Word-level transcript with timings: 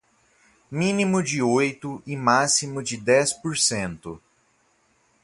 mínimo 0.71 1.21
de 1.21 1.43
oito 1.43 2.01
e 2.07 2.15
máximo 2.17 2.81
de 2.81 2.97
dez 2.97 3.31
por 3.31 3.55
cento 3.55 4.19